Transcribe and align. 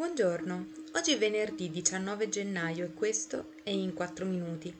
Buongiorno, 0.00 0.68
oggi 0.94 1.12
è 1.12 1.18
venerdì 1.18 1.68
19 1.68 2.30
gennaio 2.30 2.86
e 2.86 2.94
questo 2.94 3.52
è 3.62 3.68
In 3.68 3.92
4 3.92 4.24
Minuti, 4.24 4.74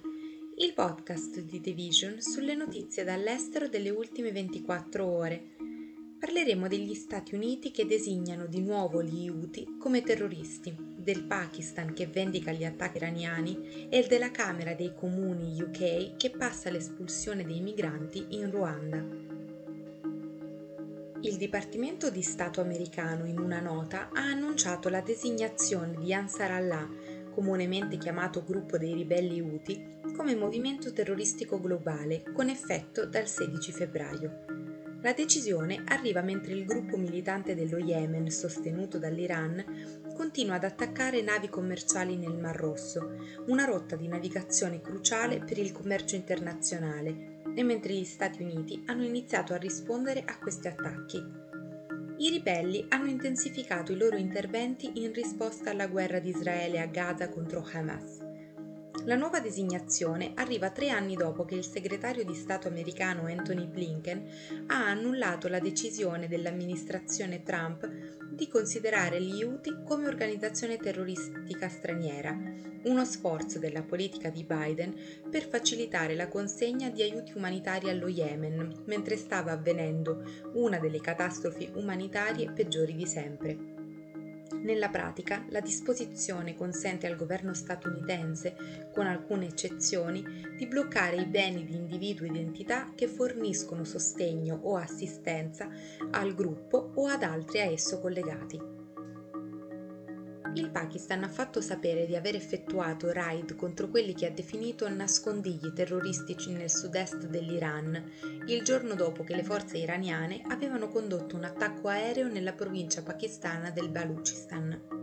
il 0.57 0.73
podcast 0.73 1.41
di 1.41 1.61
The 1.61 1.73
Vision 1.73 2.23
sulle 2.23 2.55
notizie 2.55 3.05
dall'estero 3.05 3.69
delle 3.69 3.91
ultime 3.91 4.33
24 4.33 5.05
ore. 5.05 5.43
Parleremo 6.19 6.69
degli 6.69 6.95
Stati 6.95 7.35
Uniti 7.35 7.71
che 7.71 7.85
designano 7.85 8.47
di 8.47 8.63
nuovo 8.63 9.03
gli 9.03 9.29
Houthi 9.29 9.77
come 9.79 10.01
terroristi, 10.01 10.75
del 10.97 11.25
Pakistan 11.25 11.93
che 11.93 12.07
vendica 12.07 12.53
gli 12.53 12.65
attacchi 12.65 12.97
iraniani 12.97 13.89
e 13.91 14.07
della 14.09 14.31
Camera 14.31 14.73
dei 14.73 14.95
Comuni 14.95 15.61
UK 15.61 16.17
che 16.17 16.31
passa 16.31 16.71
l'espulsione 16.71 17.45
dei 17.45 17.61
migranti 17.61 18.25
in 18.31 18.51
Ruanda. 18.51 19.05
Il 21.23 21.37
Dipartimento 21.37 22.09
di 22.09 22.23
Stato 22.23 22.63
americano 22.63 23.27
in 23.27 23.39
una 23.39 23.61
nota 23.61 24.09
ha 24.11 24.23
annunciato 24.23 24.89
la 24.89 25.03
designazione 25.03 25.99
di 25.99 26.15
Ansar 26.15 26.51
Allah, 26.51 26.89
comunemente 27.35 27.99
chiamato 27.99 28.43
gruppo 28.43 28.79
dei 28.79 28.95
ribelli 28.95 29.39
Houthi, 29.39 29.99
come 30.17 30.35
movimento 30.35 30.95
terroristico 30.95 31.61
globale 31.61 32.23
con 32.33 32.49
effetto 32.49 33.05
dal 33.05 33.29
16 33.29 33.71
febbraio. 33.71 34.45
La 35.03 35.13
decisione 35.13 35.85
arriva 35.89 36.23
mentre 36.23 36.55
il 36.55 36.65
gruppo 36.65 36.97
militante 36.97 37.55
dello 37.55 37.77
Yemen, 37.77 38.31
sostenuto 38.31 38.99
dall'Iran, 38.99 40.13
continua 40.15 40.55
ad 40.55 40.65
attaccare 40.65 41.21
navi 41.21 41.51
commerciali 41.51 42.17
nel 42.17 42.39
Mar 42.39 42.57
Rosso, 42.57 43.17
una 43.49 43.67
rotta 43.67 43.95
di 43.95 44.09
navigazione 44.09 44.81
cruciale 44.81 45.41
per 45.41 45.59
il 45.59 45.71
commercio 45.71 46.17
internazionale 46.17 47.40
e 47.55 47.63
mentre 47.63 47.95
gli 47.95 48.05
Stati 48.05 48.43
Uniti 48.43 48.83
hanno 48.87 49.05
iniziato 49.05 49.53
a 49.53 49.59
rispondere 49.59 50.23
a 50.25 50.39
questi 50.39 50.69
attacchi. 50.69 51.23
I 52.19 52.29
ribelli 52.29 52.85
hanno 52.91 53.09
intensificato 53.09 53.93
i 53.93 53.97
loro 53.97 54.17
interventi 54.17 55.03
in 55.03 55.13
risposta 55.13 55.71
alla 55.71 55.87
guerra 55.87 56.19
di 56.19 56.29
Israele 56.29 56.81
a 56.81 56.87
Gaza 56.87 57.29
contro 57.31 57.67
Hamas. 57.73 58.29
La 59.07 59.17
nuova 59.17 59.41
designazione 59.41 60.33
arriva 60.35 60.71
tre 60.71 60.91
anni 60.91 61.17
dopo 61.17 61.47
che 61.47 61.55
il 61.55 61.65
segretario 61.65 62.23
di 62.23 62.35
Stato 62.35 62.69
americano 62.69 63.27
Anthony 63.27 63.67
Blinken 63.67 64.67
ha 64.67 64.89
annullato 64.89 65.49
la 65.49 65.59
decisione 65.59 66.29
dell'amministrazione 66.29 67.43
Trump 67.43 67.89
di 68.41 68.49
considerare 68.49 69.21
gli 69.21 69.43
Houthi 69.43 69.83
come 69.85 70.07
organizzazione 70.07 70.79
terroristica 70.79 71.69
straniera, 71.69 72.35
uno 72.85 73.05
sforzo 73.05 73.59
della 73.59 73.83
politica 73.83 74.31
di 74.31 74.45
Biden 74.45 74.95
per 75.31 75.47
facilitare 75.47 76.15
la 76.15 76.27
consegna 76.27 76.89
di 76.89 77.03
aiuti 77.03 77.35
umanitari 77.37 77.91
allo 77.91 78.09
Yemen, 78.09 78.85
mentre 78.87 79.19
stava 79.19 79.53
avvenendo 79.53 80.25
una 80.55 80.79
delle 80.79 81.01
catastrofi 81.01 81.71
umanitarie 81.75 82.51
peggiori 82.51 82.97
di 82.97 83.07
sempre. 83.07 83.80
Nella 84.63 84.89
pratica, 84.89 85.45
la 85.49 85.61
disposizione 85.61 86.55
consente 86.55 87.07
al 87.07 87.17
governo 87.17 87.55
statunitense, 87.55 88.89
con 88.93 89.07
alcune 89.07 89.47
eccezioni, 89.47 90.23
di 90.57 90.67
bloccare 90.67 91.17
i 91.17 91.27
beni 91.27 91.65
di 91.65 91.75
individui 91.75 92.29
ed 92.29 92.37
entità 92.37 92.93
che 92.95 93.07
forniscono 93.07 93.85
sostegno 93.85 94.59
o 94.63 94.77
assistenza 94.77 95.69
al 96.11 96.35
gruppo 96.35 96.91
o 96.95 97.07
ad 97.07 97.23
altri 97.23 97.61
a 97.61 97.65
esso 97.65 98.01
collegati. 98.01 98.80
Il 100.55 100.71
Pakistan 100.71 101.23
ha 101.23 101.29
fatto 101.29 101.61
sapere 101.61 102.07
di 102.07 102.17
aver 102.17 102.35
effettuato 102.35 103.13
raid 103.13 103.55
contro 103.55 103.89
quelli 103.89 104.15
che 104.15 104.27
ha 104.27 104.31
definito 104.31 104.89
nascondigli 104.89 105.73
terroristici 105.73 106.51
nel 106.53 106.71
sud-est 106.71 107.27
dell'Iran, 107.29 108.11
il 108.47 108.63
giorno 108.65 108.95
dopo 108.95 109.23
che 109.23 109.37
le 109.37 109.45
forze 109.45 109.79
iraniane 109.79 110.43
avevano 110.49 110.89
condotto 110.89 111.37
un 111.37 111.45
attacco 111.45 111.87
aereo 111.87 112.27
nella 112.27 112.53
provincia 112.53 113.03
pakistana 113.03 113.71
del 113.71 113.91
Baluchistan. 113.91 114.99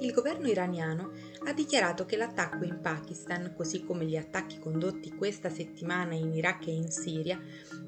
Il 0.00 0.12
governo 0.12 0.46
iraniano 0.46 1.10
ha 1.46 1.52
dichiarato 1.52 2.06
che 2.06 2.16
l'attacco 2.16 2.62
in 2.64 2.78
Pakistan, 2.80 3.54
così 3.56 3.84
come 3.84 4.04
gli 4.04 4.16
attacchi 4.16 4.60
condotti 4.60 5.10
questa 5.10 5.50
settimana 5.50 6.14
in 6.14 6.32
Iraq 6.32 6.68
e 6.68 6.72
in 6.72 6.88
Siria, 6.88 7.40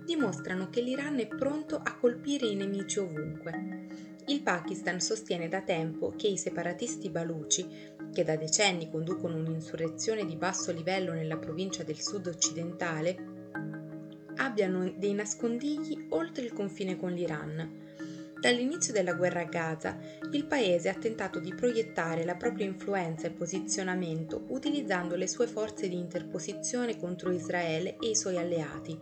dimostrano 0.05 0.69
che 0.71 0.81
l'Iran 0.81 1.21
è 1.21 1.29
pronto 1.29 1.77
a 1.77 1.95
colpire 1.95 2.47
i 2.47 2.57
nemici 2.57 2.99
ovunque. 2.99 4.09
Il 4.27 4.43
Pakistan 4.43 5.01
sostiene 5.01 5.49
da 5.49 5.63
tempo 5.63 6.13
che 6.17 6.29
i 6.29 6.37
separatisti 6.37 7.11
baluci, 7.11 7.67
che 8.13 8.25
da 8.25 8.37
decenni 8.37 8.91
conducono 8.91 9.37
un'insurrezione 9.37 10.25
di 10.25 10.37
basso 10.37 10.73
livello 10.73 11.13
nella 11.13 11.37
provincia 11.37 11.83
del 11.83 12.01
sud 12.01 12.27
occidentale, 12.27 13.39
abbiano 14.37 14.93
dei 14.97 15.15
nascondigli 15.15 16.07
oltre 16.11 16.45
il 16.45 16.53
confine 16.53 16.97
con 16.97 17.13
l'Iran. 17.13 17.79
Dall'inizio 18.41 18.95
della 18.95 19.13
guerra 19.13 19.41
a 19.41 19.45
Gaza, 19.45 19.99
il 20.33 20.47
paese 20.47 20.89
ha 20.89 20.95
tentato 20.95 21.41
di 21.41 21.53
proiettare 21.53 22.25
la 22.25 22.37
propria 22.37 22.65
influenza 22.65 23.27
e 23.27 23.33
posizionamento 23.33 24.45
utilizzando 24.49 25.15
le 25.15 25.29
sue 25.29 25.47
forze 25.47 25.89
di 25.89 25.99
interposizione 25.99 26.97
contro 26.97 27.33
Israele 27.33 27.97
e 28.01 28.09
i 28.09 28.17
suoi 28.17 28.39
alleati 28.39 28.99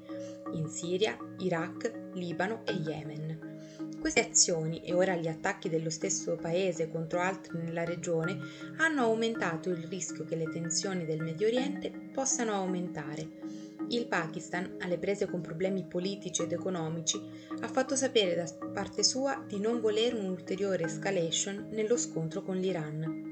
in 0.54 0.68
Siria, 0.68 1.16
Iraq, 1.38 2.10
Libano 2.14 2.62
e 2.64 2.72
Yemen. 2.72 3.47
Queste 4.00 4.20
azioni 4.20 4.80
e 4.84 4.94
ora 4.94 5.16
gli 5.16 5.26
attacchi 5.26 5.68
dello 5.68 5.90
stesso 5.90 6.36
paese 6.36 6.88
contro 6.88 7.20
altri 7.20 7.58
nella 7.58 7.84
regione 7.84 8.38
hanno 8.78 9.02
aumentato 9.02 9.70
il 9.70 9.84
rischio 9.84 10.24
che 10.24 10.36
le 10.36 10.48
tensioni 10.48 11.04
del 11.04 11.20
Medio 11.20 11.48
Oriente 11.48 11.90
possano 12.12 12.52
aumentare. 12.52 13.28
Il 13.88 14.06
Pakistan, 14.06 14.76
alle 14.80 14.98
prese 14.98 15.26
con 15.26 15.40
problemi 15.40 15.84
politici 15.84 16.42
ed 16.42 16.52
economici, 16.52 17.20
ha 17.60 17.68
fatto 17.68 17.96
sapere 17.96 18.34
da 18.34 18.68
parte 18.72 19.02
sua 19.02 19.42
di 19.46 19.58
non 19.58 19.80
volere 19.80 20.14
un'ulteriore 20.14 20.84
escalation 20.84 21.68
nello 21.70 21.96
scontro 21.96 22.42
con 22.42 22.56
l'Iran. 22.56 23.27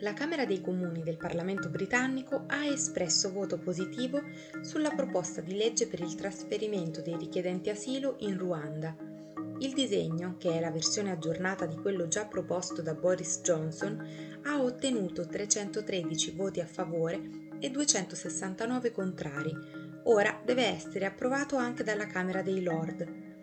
La 0.00 0.12
Camera 0.12 0.44
dei 0.44 0.60
Comuni 0.60 1.02
del 1.02 1.16
Parlamento 1.16 1.70
britannico 1.70 2.44
ha 2.48 2.66
espresso 2.66 3.32
voto 3.32 3.56
positivo 3.56 4.20
sulla 4.60 4.90
proposta 4.90 5.40
di 5.40 5.56
legge 5.56 5.86
per 5.86 6.00
il 6.00 6.14
trasferimento 6.14 7.00
dei 7.00 7.16
richiedenti 7.16 7.70
asilo 7.70 8.16
in 8.18 8.36
Ruanda. 8.36 8.94
Il 9.58 9.72
disegno, 9.72 10.36
che 10.36 10.52
è 10.52 10.60
la 10.60 10.70
versione 10.70 11.12
aggiornata 11.12 11.64
di 11.64 11.76
quello 11.76 12.08
già 12.08 12.26
proposto 12.26 12.82
da 12.82 12.92
Boris 12.92 13.40
Johnson, 13.40 14.40
ha 14.42 14.60
ottenuto 14.60 15.26
313 15.26 16.32
voti 16.32 16.60
a 16.60 16.66
favore 16.66 17.18
e 17.58 17.70
269 17.70 18.92
contrari. 18.92 19.56
Ora 20.02 20.38
deve 20.44 20.66
essere 20.66 21.06
approvato 21.06 21.56
anche 21.56 21.82
dalla 21.82 22.06
Camera 22.06 22.42
dei 22.42 22.62
Lord. 22.62 23.34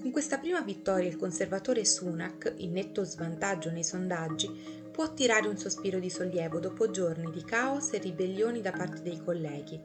Con 0.00 0.12
questa 0.12 0.38
prima 0.38 0.60
vittoria 0.60 1.08
il 1.08 1.16
conservatore 1.16 1.84
Sunak, 1.84 2.54
in 2.58 2.70
netto 2.70 3.02
svantaggio 3.02 3.72
nei 3.72 3.82
sondaggi, 3.82 4.77
può 4.98 5.14
tirare 5.14 5.46
un 5.46 5.56
sospiro 5.56 6.00
di 6.00 6.10
sollievo 6.10 6.58
dopo 6.58 6.90
giorni 6.90 7.30
di 7.30 7.44
caos 7.44 7.92
e 7.92 7.98
ribellioni 7.98 8.60
da 8.60 8.72
parte 8.72 9.00
dei 9.00 9.22
colleghi. 9.22 9.80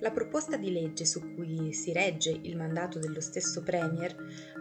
La 0.00 0.10
proposta 0.10 0.56
di 0.56 0.72
legge 0.72 1.04
su 1.04 1.36
cui 1.36 1.72
si 1.72 1.92
regge 1.92 2.36
il 2.42 2.56
mandato 2.56 2.98
dello 2.98 3.20
stesso 3.20 3.62
Premier 3.62 4.12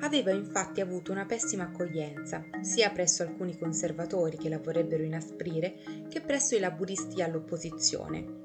aveva 0.02 0.30
infatti 0.30 0.80
avuto 0.80 1.12
una 1.12 1.26
pessima 1.26 1.64
accoglienza, 1.64 2.44
sia 2.62 2.92
presso 2.92 3.24
alcuni 3.24 3.58
conservatori 3.58 4.38
che 4.38 4.48
la 4.48 4.60
vorrebbero 4.60 5.02
inasprire, 5.02 5.78
che 6.08 6.22
presso 6.22 6.56
i 6.56 6.60
laburisti 6.60 7.24
all'opposizione. 7.24 8.42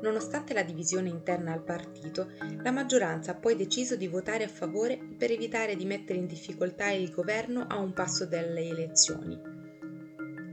Nonostante 0.00 0.54
la 0.54 0.62
divisione 0.62 1.10
interna 1.10 1.52
al 1.52 1.64
partito, 1.64 2.30
la 2.62 2.70
maggioranza 2.70 3.32
ha 3.32 3.34
poi 3.34 3.56
deciso 3.56 3.94
di 3.94 4.08
votare 4.08 4.44
a 4.44 4.48
favore 4.48 4.98
per 5.18 5.30
evitare 5.30 5.76
di 5.76 5.84
mettere 5.84 6.18
in 6.18 6.26
difficoltà 6.26 6.88
il 6.88 7.10
governo 7.10 7.66
a 7.68 7.76
un 7.76 7.92
passo 7.92 8.24
dalle 8.24 8.66
elezioni. 8.66 9.58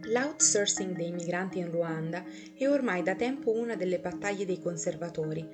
L'outsourcing 0.07 0.95
dei 0.95 1.11
migranti 1.11 1.57
in 1.57 1.71
Ruanda 1.71 2.23
è 2.55 2.67
ormai 2.67 3.01
da 3.01 3.15
tempo 3.15 3.51
una 3.51 3.75
delle 3.75 3.99
battaglie 3.99 4.45
dei 4.45 4.59
conservatori. 4.59 5.47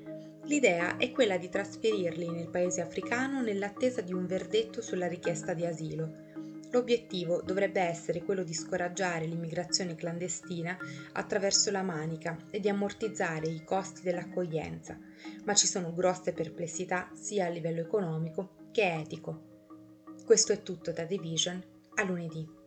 L'idea 0.44 0.98
è 0.98 1.12
quella 1.12 1.38
di 1.38 1.48
trasferirli 1.48 2.30
nel 2.30 2.50
paese 2.50 2.82
africano 2.82 3.42
nell'attesa 3.42 4.02
di 4.02 4.14
un 4.14 4.26
verdetto 4.26 4.82
sulla 4.82 5.08
richiesta 5.08 5.54
di 5.54 5.66
asilo. 5.66 6.30
L'obiettivo 6.72 7.42
dovrebbe 7.42 7.80
essere 7.82 8.24
quello 8.24 8.44
di 8.44 8.54
scoraggiare 8.54 9.26
l'immigrazione 9.26 9.96
clandestina 9.96 10.78
attraverso 11.14 11.72
la 11.72 11.84
manica 11.84 12.38
e 12.50 12.60
di 12.60 12.68
ammortizzare 12.68 13.48
i 13.48 13.64
costi 13.64 14.02
dell'accoglienza, 14.02 14.98
ma 15.46 15.54
ci 15.54 15.68
sono 15.68 15.94
grosse 15.94 16.34
perplessità 16.34 17.10
sia 17.14 17.46
a 17.46 17.50
livello 17.50 17.80
economico 17.80 18.70
che 18.72 19.00
etico. 19.00 19.64
Questo 20.26 20.52
è 20.52 20.62
tutto 20.62 20.92
da 20.92 21.06
The 21.06 21.18
Vision, 21.18 21.64
a 21.96 22.04
lunedì. 22.04 22.60